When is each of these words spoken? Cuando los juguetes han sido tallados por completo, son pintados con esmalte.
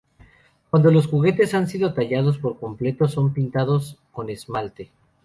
Cuando 0.71 0.89
los 0.89 1.05
juguetes 1.05 1.53
han 1.53 1.67
sido 1.67 1.93
tallados 1.93 2.39
por 2.39 2.59
completo, 2.59 3.07
son 3.07 3.33
pintados 3.33 3.99
con 4.11 4.31
esmalte. 4.31 4.89